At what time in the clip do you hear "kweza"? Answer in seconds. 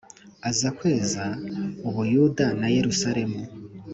0.77-1.23